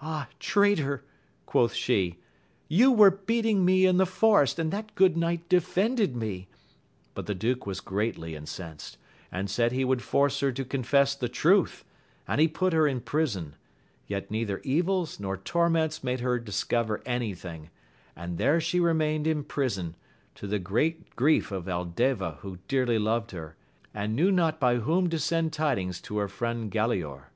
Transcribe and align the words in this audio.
Ah, 0.00 0.28
traitor! 0.40 1.04
quoth 1.44 1.74
she, 1.74 2.18
you 2.68 2.90
were 2.92 3.10
beating 3.10 3.64
me 3.64 3.84
in 3.86 3.96
the 3.98 4.06
forest, 4.06 4.58
and 4.58 4.72
that 4.72 4.94
good 4.96 5.16
'knight 5.16 5.48
defended 5.48 6.14
me! 6.16 6.48
but 7.14 7.26
the 7.26 7.34
duke 7.34 7.66
was 7.66 7.80
greatly 7.80 8.34
in 8.36 8.44
censed, 8.46 8.96
and 9.32 9.48
said 9.50 9.70
he 9.72 9.84
would 9.84 10.02
force 10.02 10.38
her 10.40 10.52
to 10.52 10.64
confess 10.64 11.14
the 11.14 11.28
truth, 11.28 11.84
and 12.28 12.40
he 12.40 12.46
put 12.48 12.72
her 12.72 12.86
in 12.86 13.00
prison; 13.00 13.54
yet 14.08 14.30
neither 14.30 14.58
evils 14.60 15.18
nor 15.20 15.36
torments 15.36 16.02
made 16.04 16.20
her 16.20 16.38
discover 16.38 17.00
any 17.06 17.34
thing, 17.34 17.70
and 18.14 18.38
there 18.38 18.60
she 18.60 18.78
remained 18.80 19.26
in 19.26 19.42
prison, 19.42 19.96
to 20.34 20.46
\Ji^ 20.46 20.58
^^^\. 20.58 20.96
^vet 21.16 21.42
o^ 21.44 21.62
Aldftva 21.62 21.64
who 21.64 21.72
AMADIS 21.72 22.12
OF 22.12 22.18
GAUL. 22.18 22.52
83 22.52 22.58
dearly 22.68 22.98
loved 22.98 23.30
her, 23.32 23.56
and 23.94 24.14
knew 24.16 24.30
not 24.30 24.60
by 24.60 24.76
whom 24.76 25.08
to 25.10 25.18
send 25.18 25.52
tidings 25.52 26.00
to 26.02 26.18
her 26.18 26.28
friend 26.28 26.70
Galaor. 26.72 27.20
Chap. 27.20 27.30